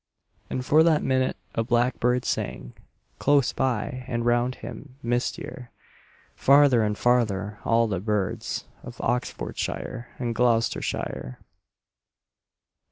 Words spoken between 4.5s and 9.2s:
him, mistier, Farther and farther, all the birds Of